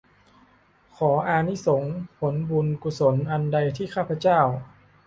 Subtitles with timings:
[0.95, 4.39] ขออานิสงส์ผลบุญกุศลอันใดที่ข้าพเจ้า